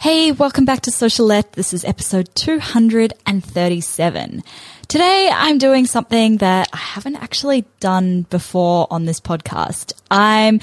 Hey, 0.00 0.30
welcome 0.30 0.64
back 0.64 0.82
to 0.82 0.92
Socialette. 0.92 1.54
This 1.54 1.74
is 1.74 1.84
episode 1.84 2.32
237. 2.36 4.44
Today 4.86 5.28
I'm 5.32 5.58
doing 5.58 5.86
something 5.86 6.36
that 6.36 6.68
I 6.72 6.76
haven't 6.76 7.16
actually 7.16 7.64
done 7.80 8.22
before 8.30 8.86
on 8.92 9.06
this 9.06 9.18
podcast. 9.18 9.92
I'm 10.08 10.60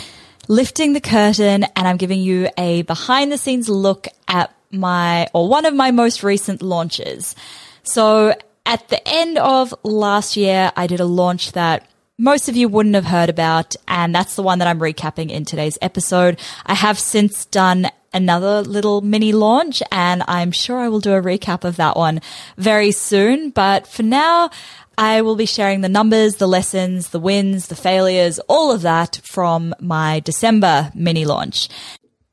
lifting 0.47 0.93
the 0.93 1.01
curtain 1.01 1.65
and 1.65 1.85
I'm 1.85 1.97
giving 1.97 2.21
you 2.21 2.47
a 2.57 2.83
behind 2.83 3.29
the 3.29 3.37
scenes 3.37 3.67
look 3.67 4.07
at 4.29 4.55
my, 4.71 5.27
or 5.33 5.49
one 5.49 5.65
of 5.65 5.73
my 5.73 5.91
most 5.91 6.23
recent 6.23 6.61
launches. 6.61 7.35
So 7.83 8.35
at 8.65 8.87
the 8.87 9.05
end 9.05 9.37
of 9.37 9.75
last 9.83 10.37
year, 10.37 10.71
I 10.77 10.87
did 10.87 11.01
a 11.01 11.05
launch 11.05 11.51
that 11.51 11.85
most 12.17 12.47
of 12.47 12.55
you 12.55 12.69
wouldn't 12.69 12.95
have 12.95 13.03
heard 13.03 13.27
about, 13.27 13.75
and 13.89 14.15
that's 14.15 14.37
the 14.37 14.43
one 14.43 14.59
that 14.59 14.67
I'm 14.69 14.79
recapping 14.79 15.29
in 15.29 15.43
today's 15.43 15.77
episode. 15.81 16.39
I 16.65 16.73
have 16.73 16.97
since 16.97 17.43
done 17.43 17.89
another 18.15 18.61
little 18.61 19.01
mini 19.01 19.31
launch, 19.31 19.83
and 19.91 20.23
I'm 20.27 20.51
sure 20.51 20.79
I 20.79 20.89
will 20.89 21.01
do 21.01 21.13
a 21.13 21.21
recap 21.21 21.63
of 21.63 21.75
that 21.75 21.95
one 21.95 22.21
very 22.57 22.91
soon. 22.91 23.51
But 23.51 23.85
for 23.85 24.01
now, 24.01 24.49
I 24.97 25.21
will 25.21 25.35
be 25.35 25.45
sharing 25.45 25.81
the 25.81 25.89
numbers, 25.89 26.35
the 26.35 26.47
lessons, 26.47 27.09
the 27.09 27.19
wins, 27.19 27.67
the 27.67 27.75
failures, 27.75 28.39
all 28.47 28.71
of 28.71 28.81
that 28.81 29.19
from 29.23 29.75
my 29.79 30.21
December 30.21 30.91
mini 30.95 31.25
launch. 31.25 31.69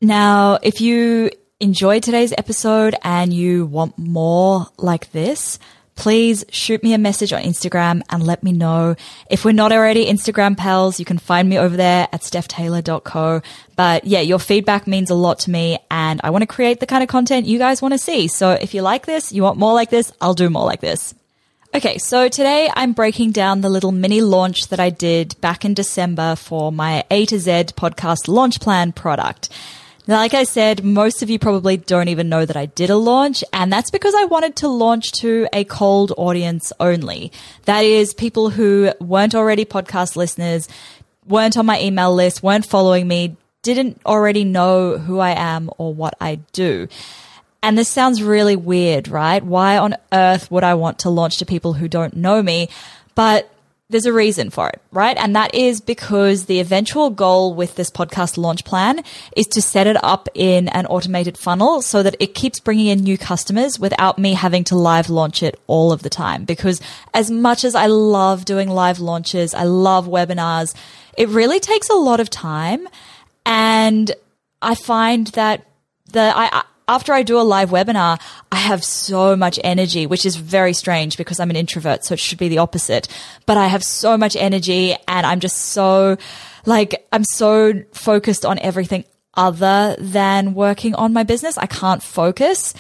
Now, 0.00 0.58
if 0.62 0.80
you 0.80 1.30
enjoyed 1.60 2.02
today's 2.02 2.32
episode 2.38 2.94
and 3.02 3.32
you 3.32 3.66
want 3.66 3.98
more 3.98 4.66
like 4.78 5.12
this, 5.12 5.58
please 6.02 6.44
shoot 6.50 6.82
me 6.82 6.94
a 6.94 6.98
message 6.98 7.32
on 7.32 7.40
Instagram 7.40 8.02
and 8.10 8.26
let 8.26 8.42
me 8.42 8.50
know. 8.50 8.96
If 9.30 9.44
we're 9.44 9.52
not 9.52 9.70
already 9.70 10.06
Instagram 10.06 10.56
pals, 10.56 10.98
you 10.98 11.04
can 11.04 11.16
find 11.16 11.48
me 11.48 11.60
over 11.60 11.76
there 11.76 12.08
at 12.12 12.22
stephtaylor.co. 12.22 13.40
But 13.76 14.04
yeah, 14.04 14.18
your 14.18 14.40
feedback 14.40 14.88
means 14.88 15.10
a 15.10 15.14
lot 15.14 15.38
to 15.40 15.52
me 15.52 15.78
and 15.92 16.20
I 16.24 16.30
want 16.30 16.42
to 16.42 16.48
create 16.48 16.80
the 16.80 16.86
kind 16.86 17.04
of 17.04 17.08
content 17.08 17.46
you 17.46 17.56
guys 17.56 17.80
want 17.80 17.94
to 17.94 17.98
see. 17.98 18.26
So 18.26 18.50
if 18.50 18.74
you 18.74 18.82
like 18.82 19.06
this, 19.06 19.32
you 19.32 19.44
want 19.44 19.58
more 19.58 19.74
like 19.74 19.90
this, 19.90 20.12
I'll 20.20 20.34
do 20.34 20.50
more 20.50 20.64
like 20.64 20.80
this. 20.80 21.14
Okay, 21.72 21.98
so 21.98 22.28
today 22.28 22.68
I'm 22.74 22.94
breaking 22.94 23.30
down 23.30 23.60
the 23.60 23.70
little 23.70 23.92
mini 23.92 24.22
launch 24.22 24.70
that 24.70 24.80
I 24.80 24.90
did 24.90 25.40
back 25.40 25.64
in 25.64 25.72
December 25.72 26.34
for 26.34 26.72
my 26.72 27.04
A 27.12 27.26
to 27.26 27.38
Z 27.38 27.52
podcast 27.76 28.26
launch 28.26 28.58
plan 28.58 28.90
product. 28.90 29.50
Like 30.08 30.34
I 30.34 30.42
said, 30.42 30.82
most 30.82 31.22
of 31.22 31.30
you 31.30 31.38
probably 31.38 31.76
don't 31.76 32.08
even 32.08 32.28
know 32.28 32.44
that 32.44 32.56
I 32.56 32.66
did 32.66 32.90
a 32.90 32.96
launch, 32.96 33.44
and 33.52 33.72
that's 33.72 33.92
because 33.92 34.14
I 34.16 34.24
wanted 34.24 34.56
to 34.56 34.68
launch 34.68 35.12
to 35.20 35.46
a 35.52 35.62
cold 35.62 36.12
audience 36.16 36.72
only. 36.80 37.30
That 37.66 37.84
is 37.84 38.12
people 38.12 38.50
who 38.50 38.92
weren't 38.98 39.36
already 39.36 39.64
podcast 39.64 40.16
listeners, 40.16 40.68
weren't 41.24 41.56
on 41.56 41.66
my 41.66 41.80
email 41.80 42.12
list, 42.12 42.42
weren't 42.42 42.66
following 42.66 43.06
me, 43.06 43.36
didn't 43.62 44.00
already 44.04 44.42
know 44.42 44.98
who 44.98 45.20
I 45.20 45.30
am 45.30 45.70
or 45.78 45.94
what 45.94 46.14
I 46.20 46.40
do. 46.52 46.88
And 47.62 47.78
this 47.78 47.88
sounds 47.88 48.24
really 48.24 48.56
weird, 48.56 49.06
right? 49.06 49.42
Why 49.42 49.78
on 49.78 49.94
earth 50.12 50.50
would 50.50 50.64
I 50.64 50.74
want 50.74 50.98
to 51.00 51.10
launch 51.10 51.36
to 51.38 51.46
people 51.46 51.74
who 51.74 51.86
don't 51.86 52.16
know 52.16 52.42
me? 52.42 52.70
But 53.14 53.51
there's 53.92 54.06
a 54.06 54.12
reason 54.12 54.50
for 54.50 54.70
it, 54.70 54.80
right? 54.90 55.16
And 55.18 55.36
that 55.36 55.54
is 55.54 55.80
because 55.80 56.46
the 56.46 56.60
eventual 56.60 57.10
goal 57.10 57.54
with 57.54 57.76
this 57.76 57.90
podcast 57.90 58.38
launch 58.38 58.64
plan 58.64 59.04
is 59.36 59.46
to 59.48 59.62
set 59.62 59.86
it 59.86 60.02
up 60.02 60.28
in 60.34 60.68
an 60.68 60.86
automated 60.86 61.36
funnel 61.36 61.82
so 61.82 62.02
that 62.02 62.16
it 62.18 62.34
keeps 62.34 62.58
bringing 62.58 62.86
in 62.86 63.00
new 63.00 63.18
customers 63.18 63.78
without 63.78 64.18
me 64.18 64.32
having 64.32 64.64
to 64.64 64.76
live 64.76 65.10
launch 65.10 65.42
it 65.42 65.60
all 65.66 65.92
of 65.92 66.02
the 66.02 66.10
time. 66.10 66.44
Because 66.44 66.80
as 67.12 67.30
much 67.30 67.64
as 67.64 67.74
I 67.74 67.86
love 67.86 68.46
doing 68.46 68.70
live 68.70 68.98
launches, 68.98 69.54
I 69.54 69.64
love 69.64 70.08
webinars, 70.08 70.74
it 71.16 71.28
really 71.28 71.60
takes 71.60 71.90
a 71.90 71.94
lot 71.94 72.18
of 72.18 72.30
time. 72.30 72.88
And 73.44 74.10
I 74.62 74.74
find 74.74 75.26
that 75.28 75.66
the, 76.12 76.32
I, 76.34 76.64
after 76.88 77.12
I 77.12 77.22
do 77.22 77.38
a 77.38 77.42
live 77.42 77.70
webinar, 77.70 78.20
I 78.50 78.56
have 78.56 78.84
so 78.84 79.36
much 79.36 79.58
energy, 79.62 80.06
which 80.06 80.26
is 80.26 80.36
very 80.36 80.72
strange 80.72 81.16
because 81.16 81.40
I'm 81.40 81.50
an 81.50 81.56
introvert. 81.56 82.04
So 82.04 82.14
it 82.14 82.20
should 82.20 82.38
be 82.38 82.48
the 82.48 82.58
opposite, 82.58 83.08
but 83.46 83.56
I 83.56 83.66
have 83.68 83.84
so 83.84 84.16
much 84.16 84.36
energy 84.36 84.96
and 85.08 85.26
I'm 85.26 85.40
just 85.40 85.56
so 85.56 86.16
like, 86.66 87.06
I'm 87.12 87.24
so 87.24 87.82
focused 87.92 88.44
on 88.44 88.58
everything 88.58 89.04
other 89.34 89.96
than 89.98 90.54
working 90.54 90.94
on 90.94 91.12
my 91.12 91.22
business. 91.22 91.56
I 91.58 91.66
can't 91.66 92.02
focus. 92.02 92.74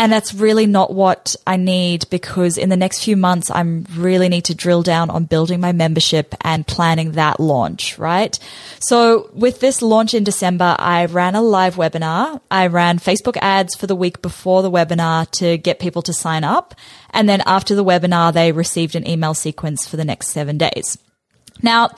And 0.00 0.10
that's 0.10 0.32
really 0.32 0.64
not 0.64 0.94
what 0.94 1.36
I 1.46 1.58
need 1.58 2.08
because 2.08 2.56
in 2.56 2.70
the 2.70 2.76
next 2.76 3.04
few 3.04 3.18
months, 3.18 3.50
I'm 3.50 3.84
really 3.94 4.30
need 4.30 4.46
to 4.46 4.54
drill 4.54 4.82
down 4.82 5.10
on 5.10 5.24
building 5.24 5.60
my 5.60 5.72
membership 5.72 6.34
and 6.40 6.66
planning 6.66 7.12
that 7.12 7.38
launch, 7.38 7.98
right? 7.98 8.38
So 8.78 9.28
with 9.34 9.60
this 9.60 9.82
launch 9.82 10.14
in 10.14 10.24
December, 10.24 10.74
I 10.78 11.04
ran 11.04 11.34
a 11.34 11.42
live 11.42 11.74
webinar. 11.74 12.40
I 12.50 12.68
ran 12.68 12.98
Facebook 12.98 13.36
ads 13.42 13.74
for 13.74 13.86
the 13.86 13.94
week 13.94 14.22
before 14.22 14.62
the 14.62 14.70
webinar 14.70 15.30
to 15.32 15.58
get 15.58 15.78
people 15.78 16.00
to 16.00 16.14
sign 16.14 16.44
up. 16.44 16.74
And 17.10 17.28
then 17.28 17.42
after 17.44 17.74
the 17.74 17.84
webinar, 17.84 18.32
they 18.32 18.52
received 18.52 18.96
an 18.96 19.06
email 19.06 19.34
sequence 19.34 19.86
for 19.86 19.98
the 19.98 20.04
next 20.06 20.28
seven 20.28 20.56
days. 20.56 20.96
Now, 21.62 21.90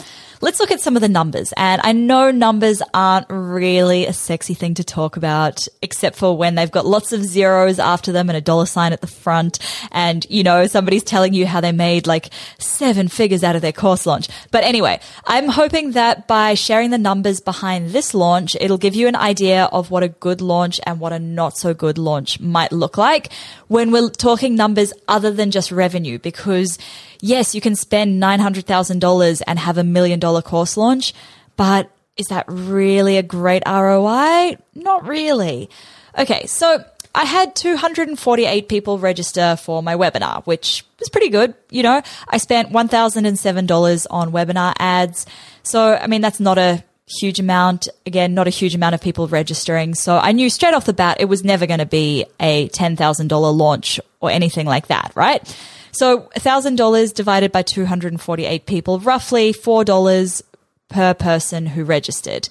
let's 0.43 0.59
look 0.59 0.73
at 0.73 0.81
some 0.81 0.97
of 0.97 1.03
the 1.03 1.09
numbers. 1.09 1.55
And 1.57 1.81
I 1.85 1.93
know 1.93 2.33
numbers 2.33 2.83
aren't 2.93 3.27
really 3.31 4.07
a 4.07 4.13
sexy 4.13 4.55
thing 4.55 4.75
to 4.75 4.85
talk 4.85 5.17
about, 5.17 5.69
except 5.81 6.17
for 6.17 6.37
when 6.37 6.57
they've 6.57 6.71
got 6.71 6.85
lots 6.85 7.13
of 7.13 7.23
zeros 7.23 7.79
after 7.79 8.11
them 8.11 8.29
and 8.29 8.37
a 8.37 8.41
dollar 8.41 8.67
sign 8.67 8.93
at 8.93 9.01
the 9.01 9.07
front. 9.07 9.61
And, 9.93 10.27
you 10.29 10.43
know, 10.43 10.67
somebody's 10.67 11.05
telling 11.05 11.33
you 11.33 11.47
how 11.47 11.61
they 11.61 11.71
made 11.71 12.09
like 12.09 12.31
seven 12.59 13.07
figures 13.07 13.45
out 13.45 13.55
of 13.55 13.63
their 13.63 13.73
course 13.73 14.05
launch. 14.05 14.29
But 14.51 14.65
anyway, 14.65 15.01
I'm 15.25 15.49
hoping 15.49 15.93
that 15.93 16.27
by 16.27 16.55
sharing 16.55 16.91
the 16.91 16.99
numbers 16.99 17.41
behind 17.41 17.91
this 17.91 18.13
launch, 18.13 18.57
it'll 18.61 18.79
give 18.79 18.97
you 18.97 19.07
an 19.07 19.17
idea 19.17 19.67
of 19.67 19.93
what 19.93 20.03
a 20.03 20.09
good 20.09 20.41
launch 20.41 20.81
and 20.85 20.99
what 20.99 21.13
a 21.13 21.21
not 21.21 21.57
so 21.57 21.73
good 21.73 21.99
launch 21.99 22.41
might 22.41 22.73
look 22.73 22.99
like 22.99 23.33
when 23.69 23.93
we're 23.93 24.11
talking 24.11 24.57
numbers 24.57 24.93
other 25.07 25.31
than 25.31 25.53
just 25.53 25.71
revenue, 25.71 26.19
because 26.19 26.79
yes, 27.23 27.55
you 27.55 27.63
can 27.63 27.75
spend 27.75 28.23
$900,000 28.23 29.43
and 29.47 29.59
have 29.59 29.79
a 29.79 29.85
million 29.85 30.21
dollar 30.21 30.43
course 30.43 30.77
launch, 30.77 31.15
but 31.57 31.91
is 32.19 32.27
that 32.27 32.45
really 32.49 33.17
a 33.17 33.23
great 33.23 33.63
ROI? 33.67 34.59
Not 34.75 35.07
really. 35.07 35.71
Okay, 36.19 36.45
so 36.45 36.85
I 37.15 37.25
had 37.25 37.55
248 37.57 38.69
people 38.69 38.99
register 38.99 39.57
for 39.57 39.83
my 39.83 39.95
webinar, 39.95 40.45
which 40.45 40.85
was 40.99 41.09
pretty 41.09 41.31
good. 41.31 41.55
You 41.71 41.85
know, 41.85 42.03
I 42.29 42.37
spent 42.37 42.71
$1,007 42.71 44.07
on 44.11 44.33
webinar 44.33 44.75
ads. 44.79 45.25
So, 45.63 45.95
I 45.95 46.07
mean, 46.09 46.21
that's 46.21 46.41
not 46.41 46.59
a 46.59 46.85
huge 47.21 47.39
amount. 47.39 47.89
Again, 48.05 48.35
not 48.35 48.47
a 48.47 48.51
huge 48.51 48.75
amount 48.75 48.95
of 48.95 49.01
people 49.01 49.29
registering. 49.29 49.95
So 49.95 50.17
I 50.17 50.33
knew 50.33 50.51
straight 50.51 50.75
off 50.75 50.87
the 50.87 50.93
bat 50.93 51.19
it 51.21 51.27
was 51.27 51.45
never 51.45 51.67
going 51.67 51.81
to 51.81 51.87
be 51.87 52.27
a 52.41 52.69
$10,000 52.71 53.57
launch 53.57 54.01
or 54.21 54.31
anything 54.31 54.67
like 54.67 54.89
that, 54.89 55.13
right? 55.15 55.43
So 55.93 56.31
$1,000 56.37 57.15
divided 57.15 57.53
by 57.53 57.63
248 57.63 58.67
people, 58.67 58.99
roughly 58.99 59.53
$4 59.53 60.43
per 60.89 61.15
person 61.15 61.67
who 61.67 61.85
registered. 61.85 62.49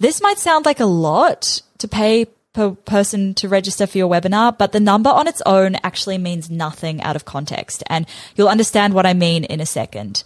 This 0.00 0.20
might 0.20 0.38
sound 0.38 0.64
like 0.64 0.80
a 0.80 0.86
lot 0.86 1.62
to 1.78 1.88
pay 1.88 2.26
per 2.54 2.70
person 2.70 3.34
to 3.34 3.48
register 3.48 3.86
for 3.86 3.98
your 3.98 4.10
webinar, 4.10 4.56
but 4.56 4.72
the 4.72 4.80
number 4.80 5.10
on 5.10 5.28
its 5.28 5.42
own 5.44 5.76
actually 5.84 6.18
means 6.18 6.50
nothing 6.50 7.02
out 7.02 7.16
of 7.16 7.24
context. 7.24 7.84
And 7.88 8.06
you'll 8.34 8.48
understand 8.48 8.94
what 8.94 9.06
I 9.06 9.14
mean 9.14 9.44
in 9.44 9.60
a 9.60 9.66
second. 9.66 10.22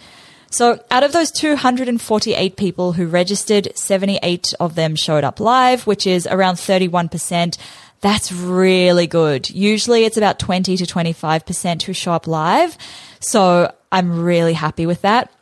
So 0.50 0.85
out 0.91 1.03
of 1.03 1.12
those 1.12 1.31
248 1.31 2.56
people 2.56 2.93
who 2.93 3.06
registered, 3.06 3.76
78 3.76 4.53
of 4.61 4.75
them 4.75 4.94
showed 4.97 5.25
up 5.25 5.41
live, 5.41 5.87
which 5.87 6.06
is 6.06 6.26
around 6.26 6.56
31%. 6.56 7.56
That's 8.02 8.32
really 8.32 9.06
good. 9.06 9.49
Usually 9.49 10.04
it's 10.04 10.16
about 10.16 10.38
20 10.38 10.76
to 10.76 10.84
25% 10.84 11.82
who 11.82 11.93
show 11.93 12.12
up 12.12 12.26
live. 12.26 12.76
So 13.20 13.72
I'm 13.90 14.20
really 14.20 14.52
happy 14.52 14.87
with 14.87 15.02
that. 15.02 15.32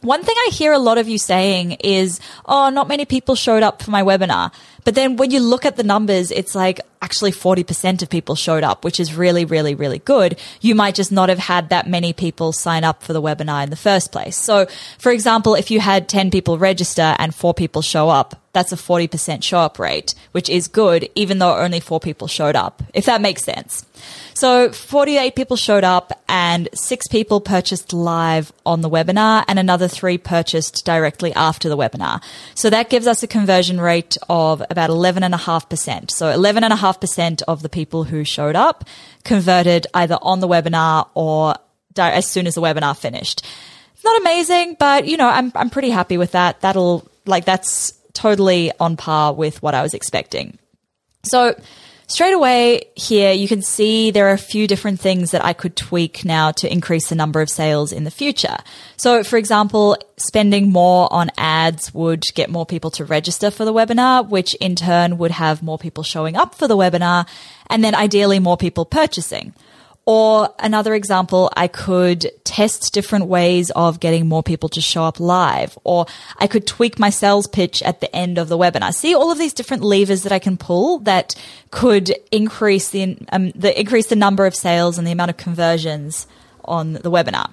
One 0.00 0.22
thing 0.22 0.34
I 0.38 0.50
hear 0.50 0.72
a 0.72 0.78
lot 0.78 0.98
of 0.98 1.08
you 1.08 1.18
saying 1.18 1.72
is, 1.72 2.20
oh, 2.46 2.70
not 2.70 2.88
many 2.88 3.04
people 3.04 3.34
showed 3.34 3.62
up 3.62 3.82
for 3.82 3.90
my 3.90 4.02
webinar. 4.02 4.52
But 4.84 4.94
then 4.94 5.16
when 5.16 5.30
you 5.30 5.40
look 5.40 5.66
at 5.66 5.76
the 5.76 5.82
numbers, 5.82 6.30
it's 6.30 6.54
like 6.54 6.80
actually 7.06 7.30
40% 7.30 8.02
of 8.02 8.10
people 8.10 8.34
showed 8.34 8.64
up, 8.64 8.84
which 8.84 8.98
is 8.98 9.14
really, 9.14 9.44
really, 9.44 9.76
really 9.76 10.00
good. 10.00 10.36
You 10.60 10.74
might 10.74 10.96
just 10.96 11.12
not 11.12 11.28
have 11.28 11.38
had 11.38 11.68
that 11.68 11.86
many 11.88 12.12
people 12.12 12.50
sign 12.50 12.82
up 12.82 13.00
for 13.04 13.12
the 13.12 13.22
webinar 13.22 13.62
in 13.62 13.70
the 13.70 13.76
first 13.76 14.10
place. 14.10 14.36
So 14.36 14.66
for 14.98 15.12
example, 15.12 15.54
if 15.54 15.70
you 15.70 15.78
had 15.78 16.08
10 16.08 16.32
people 16.32 16.58
register 16.58 17.14
and 17.20 17.32
four 17.32 17.54
people 17.54 17.80
show 17.80 18.08
up, 18.08 18.42
that's 18.56 18.72
a 18.72 18.76
40% 18.76 19.42
show 19.44 19.58
up 19.58 19.78
rate, 19.78 20.14
which 20.32 20.48
is 20.48 20.66
good, 20.66 21.10
even 21.14 21.38
though 21.38 21.58
only 21.58 21.78
four 21.78 22.00
people 22.00 22.26
showed 22.26 22.56
up, 22.56 22.82
if 22.94 23.04
that 23.04 23.20
makes 23.20 23.44
sense. 23.44 23.84
So 24.32 24.70
48 24.70 25.34
people 25.34 25.56
showed 25.56 25.84
up 25.84 26.12
and 26.28 26.68
six 26.74 27.06
people 27.06 27.40
purchased 27.40 27.92
live 27.92 28.52
on 28.64 28.80
the 28.80 28.90
webinar 28.90 29.44
and 29.46 29.58
another 29.58 29.88
three 29.88 30.18
purchased 30.18 30.84
directly 30.84 31.34
after 31.34 31.68
the 31.68 31.76
webinar. 31.76 32.22
So 32.54 32.70
that 32.70 32.90
gives 32.90 33.06
us 33.06 33.22
a 33.22 33.26
conversion 33.26 33.80
rate 33.80 34.16
of 34.28 34.62
about 34.70 34.90
11.5%. 34.90 36.10
So 36.10 36.26
11.5% 36.26 36.95
of 37.48 37.62
the 37.62 37.68
people 37.68 38.04
who 38.04 38.24
showed 38.24 38.56
up 38.56 38.84
converted 39.24 39.86
either 39.94 40.18
on 40.20 40.40
the 40.40 40.48
webinar 40.48 41.08
or 41.14 41.54
as 41.96 42.26
soon 42.26 42.46
as 42.46 42.54
the 42.54 42.60
webinar 42.62 42.96
finished. 42.96 43.44
Not 44.04 44.20
amazing, 44.20 44.76
but 44.78 45.06
you 45.06 45.16
know, 45.16 45.28
I'm, 45.28 45.50
I'm 45.54 45.70
pretty 45.70 45.90
happy 45.90 46.16
with 46.16 46.32
that. 46.32 46.60
That'll, 46.60 47.08
like, 47.24 47.44
that's 47.44 47.92
totally 48.12 48.72
on 48.78 48.96
par 48.96 49.32
with 49.32 49.62
what 49.62 49.74
I 49.74 49.82
was 49.82 49.94
expecting. 49.94 50.58
So 51.24 51.58
straight 52.06 52.32
away 52.32 52.82
here, 52.94 53.32
you 53.32 53.48
can 53.48 53.62
see 53.62 54.10
there 54.10 54.28
are 54.28 54.32
a 54.32 54.38
few 54.38 54.66
different 54.66 55.00
things 55.00 55.30
that 55.30 55.44
I 55.44 55.52
could 55.52 55.76
tweak 55.76 56.24
now 56.24 56.50
to 56.52 56.70
increase 56.70 57.08
the 57.08 57.14
number 57.14 57.40
of 57.40 57.50
sales 57.50 57.92
in 57.92 58.04
the 58.04 58.10
future. 58.10 58.56
So, 58.96 59.22
for 59.22 59.36
example, 59.36 59.96
spending 60.16 60.70
more 60.70 61.12
on 61.12 61.30
ads 61.36 61.92
would 61.94 62.22
get 62.34 62.50
more 62.50 62.66
people 62.66 62.90
to 62.92 63.04
register 63.04 63.50
for 63.50 63.64
the 63.64 63.72
webinar, 63.72 64.28
which 64.28 64.54
in 64.56 64.76
turn 64.76 65.18
would 65.18 65.32
have 65.32 65.62
more 65.62 65.78
people 65.78 66.04
showing 66.04 66.36
up 66.36 66.54
for 66.54 66.68
the 66.68 66.76
webinar 66.76 67.26
and 67.68 67.82
then 67.82 67.94
ideally 67.94 68.38
more 68.38 68.56
people 68.56 68.84
purchasing. 68.84 69.54
Or 70.08 70.54
another 70.60 70.94
example, 70.94 71.50
I 71.56 71.66
could 71.66 72.30
test 72.44 72.94
different 72.94 73.26
ways 73.26 73.72
of 73.72 73.98
getting 73.98 74.28
more 74.28 74.42
people 74.42 74.68
to 74.68 74.80
show 74.80 75.02
up 75.02 75.18
live, 75.18 75.76
or 75.82 76.06
I 76.38 76.46
could 76.46 76.64
tweak 76.64 77.00
my 77.00 77.10
sales 77.10 77.48
pitch 77.48 77.82
at 77.82 78.00
the 78.00 78.14
end 78.14 78.38
of 78.38 78.48
the 78.48 78.56
webinar. 78.56 78.94
See 78.94 79.16
all 79.16 79.32
of 79.32 79.38
these 79.38 79.52
different 79.52 79.82
levers 79.82 80.22
that 80.22 80.30
I 80.30 80.38
can 80.38 80.56
pull 80.56 81.00
that 81.00 81.34
could 81.72 82.14
increase 82.30 82.88
the, 82.90 83.18
um, 83.32 83.50
the 83.56 83.78
increase 83.78 84.06
the 84.06 84.14
number 84.14 84.46
of 84.46 84.54
sales 84.54 84.96
and 84.96 85.04
the 85.04 85.10
amount 85.10 85.30
of 85.30 85.38
conversions 85.38 86.28
on 86.64 86.92
the 86.92 87.10
webinar. 87.10 87.50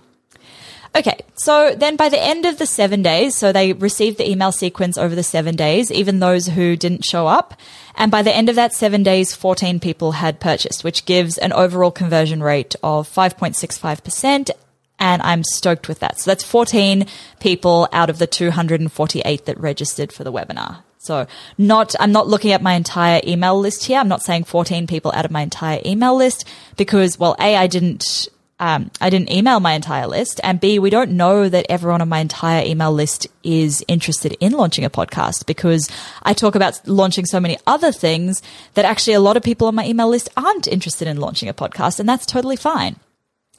Okay, 0.96 1.18
so 1.36 1.74
then 1.76 1.96
by 1.96 2.08
the 2.10 2.22
end 2.22 2.46
of 2.46 2.60
the 2.60 2.68
seven 2.68 3.02
days, 3.02 3.36
so 3.36 3.52
they 3.52 3.74
received 3.74 4.20
the 4.20 4.30
email 4.30 4.52
sequence 4.52 4.96
over 4.96 5.16
the 5.16 5.24
seven 5.24 5.56
days, 5.56 5.92
even 5.92 6.20
those 6.20 6.46
who 6.48 6.76
didn't 6.76 7.04
show 7.04 7.26
up. 7.26 7.56
And 7.96 8.12
by 8.12 8.22
the 8.22 8.36
end 8.36 8.48
of 8.48 8.56
that 8.56 8.74
seven 8.74 9.02
days, 9.02 9.34
14 9.34 9.80
people 9.80 10.14
had 10.14 10.40
purchased, 10.40 10.84
which 10.84 11.06
gives 11.06 11.40
an 11.40 11.52
overall 11.52 11.90
conversion 11.90 12.44
rate 12.44 12.76
of 12.84 13.10
5.65%. 13.10 14.52
And 15.00 15.22
I'm 15.24 15.44
stoked 15.44 15.88
with 15.88 16.00
that. 16.00 16.20
So 16.20 16.30
that's 16.30 16.44
14 16.44 17.08
people 17.40 17.90
out 17.92 18.12
of 18.12 18.20
the 18.20 18.28
248 18.28 19.46
that 19.46 19.60
registered 19.60 20.14
for 20.14 20.24
the 20.24 20.32
webinar. 20.32 20.84
So 21.00 21.26
not, 21.58 21.96
I'm 22.00 22.12
not 22.12 22.28
looking 22.28 22.52
at 22.52 22.62
my 22.62 22.74
entire 22.74 23.20
email 23.26 23.60
list 23.60 23.86
here. 23.86 24.00
I'm 24.00 24.08
not 24.08 24.22
saying 24.22 24.46
14 24.46 24.86
people 24.86 25.12
out 25.14 25.26
of 25.26 25.32
my 25.32 25.42
entire 25.42 25.82
email 25.84 26.16
list 26.16 26.48
because, 26.78 27.20
well, 27.20 27.36
A, 27.40 27.56
I 27.56 27.68
didn't 27.68 28.30
um, 28.60 28.92
I 29.02 29.10
didn't 29.10 29.32
email 29.32 29.60
my 29.60 29.74
entire 29.74 30.08
list. 30.08 30.40
And 30.44 30.60
B, 30.60 30.80
we 30.80 30.90
don't 30.90 31.12
know 31.12 31.50
that 31.50 31.66
everyone 31.70 32.02
on 32.02 32.10
my 32.10 32.20
entire 32.20 32.66
email 32.66 32.92
list 32.92 33.28
is 33.44 33.84
interested 33.88 34.38
in 34.40 34.54
launching 34.54 34.86
a 34.86 34.90
podcast 34.90 35.46
because 35.46 35.90
I 36.22 36.34
talk 36.34 36.56
about 36.56 36.88
launching 36.88 37.26
so 37.26 37.40
many 37.40 37.58
other 37.68 37.92
things 37.92 38.42
that 38.76 38.86
actually 38.86 39.14
a 39.14 39.20
lot 39.20 39.38
of 39.38 39.44
people 39.44 39.68
on 39.68 39.76
my 39.76 39.86
email 39.86 40.08
list 40.08 40.30
aren't 40.38 40.68
interested 40.68 41.08
in 41.08 41.18
launching 41.18 41.50
a 41.50 41.54
podcast. 41.54 42.00
And 42.00 42.08
that's 42.08 42.26
totally 42.26 42.56
fine. 42.56 42.96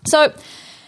So 0.06 0.32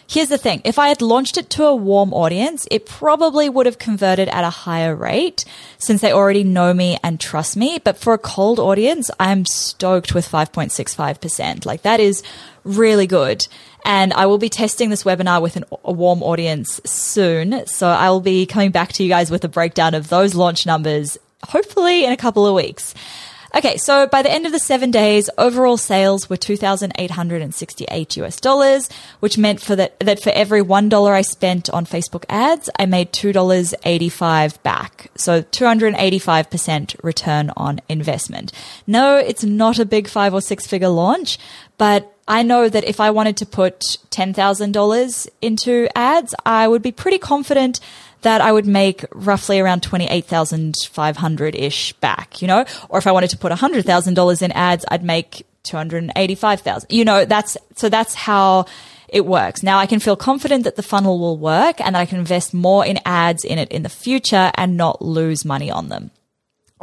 Here's 0.08 0.28
the 0.28 0.38
thing. 0.38 0.62
If 0.64 0.78
I 0.78 0.88
had 0.88 1.02
launched 1.02 1.36
it 1.36 1.50
to 1.50 1.64
a 1.64 1.74
warm 1.74 2.14
audience, 2.14 2.68
it 2.70 2.86
probably 2.86 3.48
would 3.48 3.66
have 3.66 3.78
converted 3.78 4.28
at 4.28 4.44
a 4.44 4.50
higher 4.50 4.94
rate 4.94 5.44
since 5.78 6.00
they 6.00 6.12
already 6.12 6.44
know 6.44 6.72
me 6.72 6.96
and 7.02 7.18
trust 7.18 7.56
me. 7.56 7.80
But 7.82 7.98
for 7.98 8.14
a 8.14 8.18
cold 8.18 8.60
audience, 8.60 9.10
I'm 9.18 9.44
stoked 9.44 10.14
with 10.14 10.28
5.65%. 10.28 11.66
Like 11.66 11.82
that 11.82 11.98
is 11.98 12.22
really 12.66 13.06
good. 13.06 13.46
And 13.84 14.12
I 14.12 14.26
will 14.26 14.38
be 14.38 14.48
testing 14.48 14.90
this 14.90 15.04
webinar 15.04 15.40
with 15.40 15.56
an, 15.56 15.64
a 15.84 15.92
warm 15.92 16.22
audience 16.22 16.80
soon. 16.84 17.66
So 17.66 17.88
I 17.88 18.10
will 18.10 18.20
be 18.20 18.44
coming 18.44 18.72
back 18.72 18.92
to 18.94 19.02
you 19.02 19.08
guys 19.08 19.30
with 19.30 19.44
a 19.44 19.48
breakdown 19.48 19.94
of 19.94 20.08
those 20.08 20.34
launch 20.34 20.66
numbers, 20.66 21.16
hopefully 21.44 22.04
in 22.04 22.12
a 22.12 22.16
couple 22.16 22.46
of 22.46 22.54
weeks. 22.54 22.94
Okay, 23.56 23.78
so 23.78 24.06
by 24.06 24.20
the 24.20 24.30
end 24.30 24.44
of 24.44 24.52
the 24.52 24.58
seven 24.58 24.90
days, 24.90 25.30
overall 25.38 25.78
sales 25.78 26.28
were 26.28 26.36
2,868 26.36 28.16
US 28.18 28.38
dollars, 28.38 28.90
which 29.20 29.38
meant 29.38 29.62
for 29.62 29.74
that, 29.76 29.98
that 30.00 30.20
for 30.20 30.28
every 30.30 30.60
$1 30.60 31.10
I 31.10 31.22
spent 31.22 31.70
on 31.70 31.86
Facebook 31.86 32.24
ads, 32.28 32.68
I 32.78 32.84
made 32.84 33.14
$2.85 33.14 34.62
back. 34.62 35.10
So 35.16 35.40
285% 35.40 37.02
return 37.02 37.50
on 37.56 37.80
investment. 37.88 38.52
No, 38.86 39.16
it's 39.16 39.44
not 39.44 39.78
a 39.78 39.86
big 39.86 40.06
five 40.08 40.34
or 40.34 40.42
six 40.42 40.66
figure 40.66 40.88
launch, 40.88 41.38
but 41.78 42.12
I 42.28 42.42
know 42.42 42.68
that 42.68 42.84
if 42.84 43.00
I 43.00 43.10
wanted 43.10 43.36
to 43.38 43.46
put 43.46 43.80
$10,000 44.10 45.28
into 45.40 45.88
ads, 45.94 46.34
I 46.44 46.66
would 46.66 46.82
be 46.82 46.92
pretty 46.92 47.18
confident 47.18 47.80
that 48.22 48.40
I 48.40 48.50
would 48.50 48.66
make 48.66 49.04
roughly 49.12 49.60
around 49.60 49.82
28,500 49.82 51.54
ish 51.54 51.92
back, 51.94 52.42
you 52.42 52.48
know? 52.48 52.64
Or 52.88 52.98
if 52.98 53.06
I 53.06 53.12
wanted 53.12 53.30
to 53.30 53.38
put 53.38 53.52
$100,000 53.52 54.42
in 54.42 54.52
ads, 54.52 54.84
I'd 54.90 55.04
make 55.04 55.46
285,000. 55.62 56.90
You 56.90 57.04
know, 57.04 57.24
that's, 57.24 57.56
so 57.76 57.88
that's 57.88 58.14
how 58.14 58.66
it 59.08 59.24
works. 59.24 59.62
Now 59.62 59.78
I 59.78 59.86
can 59.86 60.00
feel 60.00 60.16
confident 60.16 60.64
that 60.64 60.74
the 60.76 60.82
funnel 60.82 61.18
will 61.20 61.38
work 61.38 61.80
and 61.80 61.94
that 61.94 62.00
I 62.00 62.06
can 62.06 62.18
invest 62.18 62.52
more 62.52 62.84
in 62.84 62.98
ads 63.04 63.44
in 63.44 63.58
it 63.58 63.70
in 63.70 63.82
the 63.82 63.88
future 63.88 64.50
and 64.54 64.76
not 64.76 65.00
lose 65.00 65.44
money 65.44 65.70
on 65.70 65.88
them. 65.88 66.10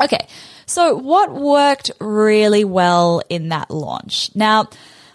Okay. 0.01 0.27
So 0.65 0.95
what 0.95 1.33
worked 1.33 1.91
really 1.99 2.63
well 2.63 3.21
in 3.29 3.49
that 3.49 3.69
launch? 3.71 4.29
Now, 4.35 4.69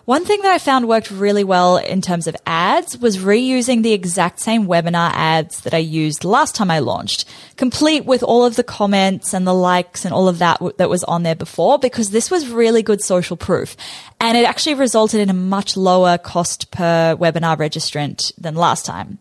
one 0.08 0.24
thing 0.24 0.40
that 0.40 0.52
I 0.52 0.58
found 0.58 0.88
worked 0.88 1.10
really 1.10 1.44
well 1.44 1.76
in 1.76 2.00
terms 2.00 2.26
of 2.26 2.34
ads 2.46 2.96
was 2.96 3.18
reusing 3.18 3.82
the 3.82 3.92
exact 3.92 4.40
same 4.40 4.66
webinar 4.66 5.10
ads 5.12 5.60
that 5.60 5.74
I 5.74 5.84
used 5.84 6.24
last 6.24 6.54
time 6.54 6.70
I 6.70 6.78
launched, 6.78 7.26
complete 7.56 8.06
with 8.06 8.22
all 8.22 8.46
of 8.46 8.56
the 8.56 8.64
comments 8.64 9.34
and 9.34 9.46
the 9.46 9.52
likes 9.52 10.06
and 10.06 10.14
all 10.14 10.26
of 10.26 10.38
that 10.38 10.62
that 10.78 10.88
was 10.88 11.04
on 11.04 11.24
there 11.24 11.34
before, 11.34 11.78
because 11.78 12.08
this 12.08 12.30
was 12.30 12.48
really 12.48 12.82
good 12.82 13.02
social 13.02 13.36
proof. 13.36 13.76
And 14.18 14.38
it 14.38 14.46
actually 14.46 14.76
resulted 14.76 15.20
in 15.20 15.28
a 15.28 15.34
much 15.34 15.76
lower 15.76 16.16
cost 16.16 16.70
per 16.70 17.14
webinar 17.16 17.58
registrant 17.58 18.32
than 18.38 18.54
last 18.54 18.86
time. 18.86 19.18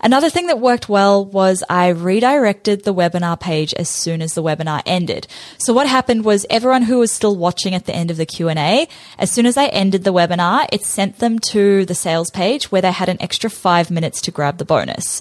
Another 0.00 0.30
thing 0.30 0.46
that 0.46 0.60
worked 0.60 0.88
well 0.88 1.24
was 1.24 1.64
I 1.68 1.88
redirected 1.88 2.84
the 2.84 2.94
webinar 2.94 3.38
page 3.38 3.74
as 3.74 3.88
soon 3.88 4.22
as 4.22 4.34
the 4.34 4.42
webinar 4.42 4.80
ended. 4.86 5.26
So 5.58 5.72
what 5.72 5.88
happened 5.88 6.24
was 6.24 6.46
everyone 6.48 6.82
who 6.82 6.98
was 6.98 7.10
still 7.10 7.34
watching 7.34 7.74
at 7.74 7.86
the 7.86 7.94
end 7.94 8.10
of 8.10 8.16
the 8.16 8.26
Q&A, 8.26 8.86
as 9.18 9.30
soon 9.30 9.44
as 9.44 9.56
I 9.56 9.66
ended 9.66 10.04
the 10.04 10.12
webinar, 10.12 10.66
it 10.72 10.84
sent 10.84 11.18
them 11.18 11.40
to 11.50 11.84
the 11.84 11.96
sales 11.96 12.30
page 12.30 12.70
where 12.70 12.82
they 12.82 12.92
had 12.92 13.08
an 13.08 13.20
extra 13.20 13.50
five 13.50 13.90
minutes 13.90 14.20
to 14.22 14.30
grab 14.30 14.58
the 14.58 14.64
bonus. 14.64 15.20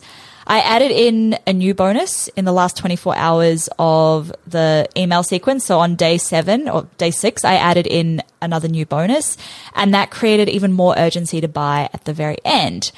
I 0.49 0.61
added 0.61 0.91
in 0.91 1.37
a 1.45 1.51
new 1.51 1.73
bonus 1.73 2.29
in 2.29 2.45
the 2.45 2.53
last 2.53 2.77
24 2.77 3.17
hours 3.17 3.67
of 3.77 4.31
the 4.45 4.87
email 4.95 5.21
sequence. 5.21 5.65
So 5.65 5.79
on 5.79 5.95
day 5.95 6.17
seven 6.17 6.69
or 6.69 6.87
day 6.97 7.11
six, 7.11 7.43
I 7.43 7.55
added 7.55 7.85
in 7.85 8.21
another 8.41 8.69
new 8.69 8.85
bonus 8.85 9.37
and 9.75 9.93
that 9.93 10.09
created 10.09 10.47
even 10.47 10.71
more 10.71 10.95
urgency 10.97 11.41
to 11.41 11.49
buy 11.49 11.89
at 11.93 12.05
the 12.05 12.13
very 12.13 12.37
end. 12.45 12.91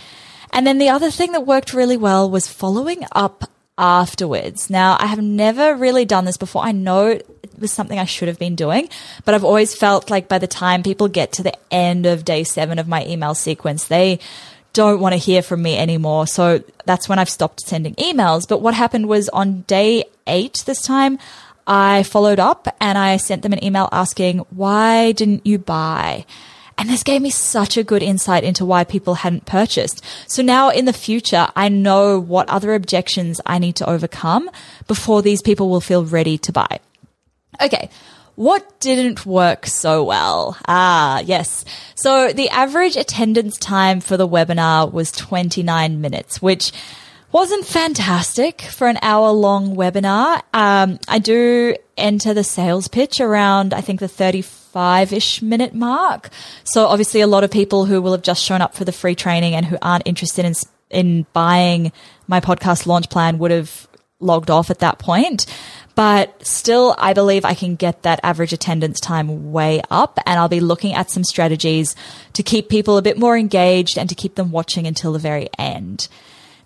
And 0.52 0.66
then 0.66 0.78
the 0.78 0.90
other 0.90 1.12
thing 1.12 1.32
that 1.34 1.46
worked 1.46 1.74
really 1.74 1.98
well 1.98 2.30
was 2.30 2.48
following 2.48 3.06
up 3.12 3.50
afterwards. 3.78 4.70
Now, 4.70 4.98
I 5.00 5.06
have 5.06 5.22
never 5.22 5.76
really 5.76 6.06
done 6.06 6.26
this 6.26 6.38
before. 6.38 6.64
I 6.64 6.74
know 6.74 7.08
it 7.08 7.26
was 7.58 7.72
something 7.72 7.98
I 7.98 8.06
should 8.06 8.28
have 8.28 8.40
been 8.40 8.56
doing, 8.56 8.90
but 9.26 9.34
I've 9.34 9.44
always 9.46 9.76
felt 9.76 10.10
like 10.10 10.28
by 10.28 10.38
the 10.38 10.48
time 10.48 10.84
people 10.84 11.08
get 11.08 11.32
to 11.34 11.44
the 11.44 11.58
end 11.72 12.06
of 12.06 12.26
day 12.26 12.44
seven 12.44 12.78
of 12.80 12.88
my 12.88 13.06
email 13.06 13.34
sequence, 13.36 13.86
they 13.86 14.20
don't 14.74 15.00
want 15.00 15.14
to 15.14 15.18
hear 15.18 15.42
from 15.42 15.62
me 15.62 15.78
anymore. 15.78 16.28
So 16.28 16.64
that's 16.86 17.08
when 17.10 17.20
I've 17.20 17.30
stopped 17.30 17.62
sending 17.62 17.96
emails. 17.96 18.48
But 18.48 18.62
what 18.62 18.74
happened 18.74 19.08
was 19.08 19.30
on 19.30 19.62
day 19.62 20.04
eight 20.28 20.64
this 20.66 20.82
time, 20.82 21.18
I 21.66 22.04
followed 22.04 22.40
up 22.40 22.68
and 22.82 22.98
I 22.98 23.18
sent 23.18 23.44
them 23.44 23.54
an 23.54 23.64
email 23.64 23.90
asking, 23.92 24.40
why 24.50 25.12
didn't 25.12 25.46
you 25.46 25.58
buy? 25.58 26.26
And 26.80 26.90
this 26.90 27.04
gave 27.04 27.22
me 27.22 27.30
such 27.30 27.76
a 27.76 27.84
good 27.84 28.02
insight 28.02 28.46
into 28.46 28.66
why 28.66 28.86
people 28.86 29.16
hadn't 29.16 29.46
purchased. 29.46 30.02
So 30.28 30.42
now 30.42 30.70
in 30.70 30.86
the 30.86 30.94
future, 30.94 31.50
I 31.54 31.68
know 31.68 32.18
what 32.18 32.50
other 32.50 32.74
objections 32.74 33.42
I 33.46 33.60
need 33.60 33.76
to 33.76 33.90
overcome 33.90 34.50
before 34.88 35.22
these 35.22 35.42
people 35.42 35.70
will 35.70 35.82
feel 35.82 36.06
ready 36.06 36.38
to 36.38 36.54
buy. 36.54 36.80
Okay. 37.62 37.90
What 38.36 38.80
didn't 38.80 39.26
work 39.26 39.66
so 39.66 40.06
well? 40.06 40.56
Ah, 40.70 41.20
yes. 41.20 41.66
So 41.96 42.32
the 42.32 42.48
average 42.48 42.96
attendance 42.96 43.58
time 43.58 44.00
for 44.00 44.16
the 44.16 44.28
webinar 44.28 44.90
was 44.90 45.12
29 45.12 46.00
minutes, 46.00 46.42
which 46.42 46.72
wasn't 47.34 47.66
fantastic 47.66 48.62
for 48.62 48.88
an 48.88 49.00
hour 49.02 49.32
long 49.32 49.76
webinar. 49.76 50.42
Um, 50.54 51.00
I 51.10 51.20
do 51.20 51.76
enter 51.98 52.34
the 52.34 52.46
sales 52.46 52.88
pitch 52.88 53.20
around, 53.20 53.74
I 53.74 53.82
think 53.82 54.00
the 54.00 54.08
35 54.72 55.14
ish 55.14 55.42
minute 55.42 55.74
mark. 55.74 56.30
So 56.64 56.88
obviously 56.88 57.22
a 57.22 57.28
lot 57.28 57.44
of 57.44 57.52
people 57.52 57.86
who 57.86 58.02
will 58.02 58.12
have 58.12 58.22
just 58.22 58.44
shown 58.44 58.62
up 58.62 58.76
for 58.76 58.86
the 58.86 58.92
free 58.92 59.16
training 59.16 59.56
and 59.56 59.66
who 59.66 59.78
aren't 59.82 60.08
interested 60.08 60.46
in, 60.46 60.54
in 60.90 61.26
buying 61.34 61.92
my 62.28 62.40
podcast 62.40 62.86
launch 62.86 63.10
plan 63.10 63.40
would 63.40 63.52
have 63.52 63.88
logged 64.20 64.50
off 64.50 64.70
at 64.70 64.80
that 64.80 65.00
point. 65.00 65.46
But 65.96 66.46
still, 66.46 66.96
I 66.98 67.14
believe 67.14 67.44
I 67.44 67.54
can 67.54 67.76
get 67.76 68.04
that 68.04 68.20
average 68.24 68.54
attendance 68.54 69.00
time 69.00 69.52
way 69.52 69.82
up 69.90 70.18
and 70.26 70.40
I'll 70.40 70.48
be 70.48 70.62
looking 70.62 70.94
at 70.94 71.10
some 71.10 71.24
strategies 71.24 71.96
to 72.34 72.44
keep 72.44 72.70
people 72.70 72.98
a 72.98 73.02
bit 73.02 73.18
more 73.18 73.38
engaged 73.38 73.98
and 73.98 74.08
to 74.08 74.16
keep 74.16 74.36
them 74.36 74.52
watching 74.52 74.88
until 74.88 75.12
the 75.12 75.20
very 75.20 75.50
end. 75.58 76.08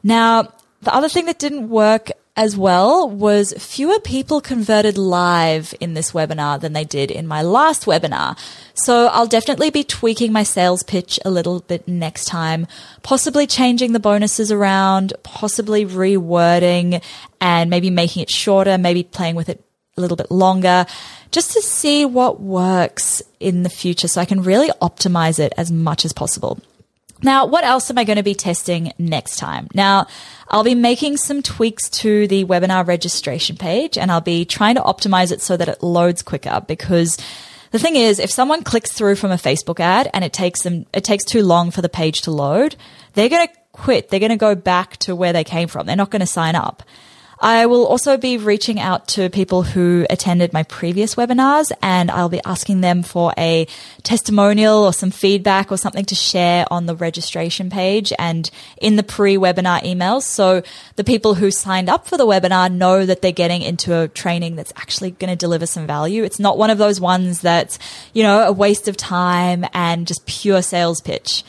Now, 0.04 0.54
the 0.82 0.94
other 0.94 1.10
thing 1.10 1.26
that 1.26 1.40
didn't 1.40 1.70
work 1.70 2.12
as 2.36 2.58
well 2.58 3.08
was 3.08 3.54
fewer 3.60 4.00
people 4.00 4.42
converted 4.42 4.98
live 4.98 5.74
in 5.80 5.94
this 5.94 6.14
webinar 6.14 6.60
than 6.60 6.74
they 6.74 6.84
did 6.84 7.12
in 7.12 7.28
my 7.28 7.44
last 7.44 7.86
webinar. 7.86 8.38
So 8.74 9.08
I'll 9.08 9.28
definitely 9.28 9.70
be 9.70 9.84
tweaking 9.84 10.32
my 10.32 10.42
sales 10.42 10.82
pitch 10.82 11.20
a 11.24 11.30
little 11.30 11.60
bit 11.60 11.88
next 11.88 12.26
time, 12.26 12.66
possibly 13.04 13.46
changing 13.46 13.94
the 13.94 14.00
bonuses 14.00 14.52
around, 14.52 15.14
possibly 15.22 15.86
rewording 15.86 17.04
and 17.40 17.70
maybe 17.70 17.92
making 17.92 18.24
it 18.24 18.32
shorter, 18.32 18.80
maybe 18.80 19.04
playing 19.04 19.36
with 19.36 19.50
it 19.50 19.64
a 19.96 20.02
little 20.02 20.18
bit 20.18 20.32
longer 20.32 20.88
just 21.30 21.52
to 21.52 21.62
see 21.62 22.04
what 22.04 22.42
works 22.42 23.22
in 23.40 23.62
the 23.62 23.70
future 23.70 24.08
so 24.08 24.20
I 24.20 24.26
can 24.26 24.42
really 24.42 24.70
optimize 24.82 25.40
it 25.40 25.54
as 25.56 25.72
much 25.72 26.04
as 26.04 26.14
possible. 26.14 26.60
Now, 27.24 27.46
what 27.46 27.64
else 27.64 27.90
am 27.90 27.98
I 27.98 28.04
going 28.04 28.18
to 28.18 28.24
be 28.24 28.36
testing 28.36 28.92
next 29.00 29.38
time? 29.38 29.68
Now, 29.74 30.08
I'll 30.50 30.64
be 30.64 30.76
making 30.76 31.18
some 31.18 31.42
tweaks 31.42 31.90
to 31.90 32.28
the 32.28 32.46
webinar 32.46 32.86
registration 32.86 33.56
page 33.56 33.98
and 33.98 34.12
I'll 34.12 34.22
be 34.22 34.46
trying 34.46 34.76
to 34.76 34.82
optimize 34.82 35.32
it 35.32 35.42
so 35.42 35.56
that 35.58 35.70
it 35.70 35.82
loads 35.82 36.22
quicker 36.22 36.62
because 36.68 37.18
the 37.72 37.80
thing 37.80 37.96
is, 37.96 38.20
if 38.20 38.30
someone 38.30 38.64
clicks 38.64 38.92
through 38.92 39.16
from 39.16 39.32
a 39.32 39.36
Facebook 39.36 39.80
ad 39.80 40.10
and 40.14 40.24
it 40.24 40.34
takes 40.34 40.62
them, 40.62 40.86
it 40.94 41.04
takes 41.04 41.24
too 41.24 41.42
long 41.42 41.72
for 41.72 41.82
the 41.82 41.90
page 41.90 42.22
to 42.24 42.32
load, 42.32 42.76
they're 43.14 43.30
going 43.30 43.48
to 43.48 43.54
quit. 43.72 44.10
They're 44.10 44.20
going 44.20 44.30
to 44.30 44.38
go 44.38 44.54
back 44.54 44.98
to 44.98 45.16
where 45.16 45.34
they 45.34 45.44
came 45.44 45.68
from. 45.68 45.88
They're 45.88 45.96
not 45.96 46.12
going 46.12 46.20
to 46.20 46.28
sign 46.28 46.56
up. 46.56 46.84
I 47.40 47.66
will 47.66 47.86
also 47.86 48.18
be 48.18 48.38
reaching 48.38 48.80
out 48.80 49.08
to 49.10 49.30
people 49.30 49.64
who 49.64 50.06
attended 50.10 50.54
my 50.54 50.64
previous 50.64 51.16
webinars 51.16 51.72
and 51.82 52.10
I'll 52.10 52.30
be 52.30 52.42
asking 52.46 52.82
them 52.82 53.04
for 53.04 53.34
a 53.38 53.68
testimonial 54.04 54.84
or 54.84 54.94
some 54.94 55.12
feedback 55.12 55.72
or 55.72 55.78
something 55.78 56.06
to 56.06 56.16
share 56.16 56.66
on 56.72 56.86
the 56.86 56.96
registration 56.96 57.70
page 57.70 58.14
and 58.18 58.50
in 58.82 58.96
the 58.96 59.04
pre-webinar 59.04 59.82
emails. 59.84 60.24
So 60.24 60.64
the 60.96 61.04
people 61.04 61.36
who 61.36 61.52
signed 61.52 61.90
up 61.90 62.08
for 62.08 62.18
the 62.18 62.26
webinar 62.26 62.72
know 62.72 63.06
that 63.06 63.22
they're 63.22 63.32
getting 63.32 63.62
into 63.62 63.98
a 64.00 64.08
training 64.08 64.56
that's 64.56 64.74
actually 64.76 65.12
going 65.12 65.32
to 65.32 65.36
deliver 65.36 65.66
some 65.66 65.88
value. 65.88 66.24
It's 66.24 66.40
not 66.40 66.58
one 66.58 66.70
of 66.70 66.78
those 66.78 67.02
ones 67.02 67.42
that's, 67.42 67.80
you 68.14 68.24
know, 68.24 68.48
a 68.48 68.52
waste 68.52 68.88
of 68.88 68.96
time 68.96 69.66
and 69.74 70.08
just 70.08 70.26
pure 70.26 70.62
sales 70.62 71.02
pitch. 71.02 71.44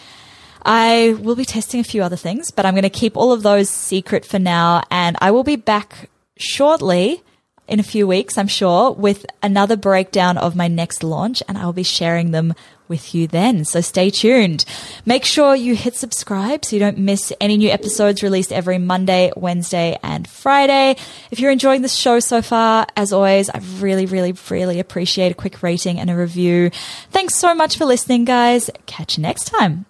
I 0.65 1.17
will 1.21 1.37
be 1.37 1.45
testing 1.45 1.81
a 1.81 1.85
few 1.85 2.03
other 2.03 2.17
things, 2.17 2.51
but 2.51 2.65
I'm 2.65 2.75
going 2.75 2.83
to 2.83 2.91
keep 2.91 3.17
all 3.17 3.33
of 3.33 3.43
those 3.43 3.69
secret 3.69 4.25
for 4.25 4.39
now. 4.39 4.83
And 4.91 5.17
I 5.21 5.31
will 5.31 5.45
be 5.45 5.57
back 5.57 6.09
shortly 6.37 7.23
in 7.67 7.81
a 7.81 7.85
few 7.85 8.07
weeks, 8.07 8.37
I'm 8.37 8.49
sure, 8.49 8.93
with 8.93 9.25
another 9.43 9.77
breakdown 9.77 10.37
of 10.37 10.55
my 10.55 10.69
next 10.69 11.03
launch 11.03 11.43
and 11.49 11.57
I'll 11.57 11.73
be 11.73 11.83
sharing 11.83 12.31
them 12.31 12.55
with 12.89 13.15
you 13.15 13.27
then. 13.27 13.65
So 13.65 13.81
stay 13.81 14.11
tuned. 14.11 14.67
Make 15.07 15.25
sure 15.25 15.55
you 15.55 15.75
hit 15.75 15.95
subscribe 15.95 16.65
so 16.65 16.77
you 16.77 16.81
don't 16.81 16.99
miss 16.99 17.33
any 17.41 17.57
new 17.57 17.71
episodes 17.71 18.23
released 18.23 18.53
every 18.53 18.77
Monday, 18.77 19.33
Wednesday, 19.37 19.99
and 20.03 20.29
Friday. 20.29 20.97
If 21.31 21.41
you're 21.41 21.51
enjoying 21.51 21.81
this 21.81 21.95
show 21.95 22.21
so 22.21 22.43
far, 22.43 22.87
as 22.97 23.13
always, 23.13 23.49
I 23.49 23.59
really, 23.79 24.05
really, 24.05 24.35
really 24.51 24.81
appreciate 24.81 25.33
a 25.33 25.35
quick 25.35 25.63
rating 25.63 25.99
and 25.99 26.11
a 26.11 26.17
review. 26.17 26.71
Thanks 27.11 27.37
so 27.37 27.55
much 27.55 27.79
for 27.79 27.87
listening, 27.87 28.27
guys. 28.27 28.69
Catch 28.85 29.17
you 29.17 29.23
next 29.23 29.45
time. 29.45 29.87